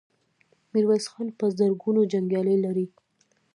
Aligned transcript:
ميرويس 0.71 1.05
خان 1.11 1.27
په 1.39 1.45
زرګونو 1.57 2.01
جنګيالي 2.11 2.55
لري. 2.65 2.87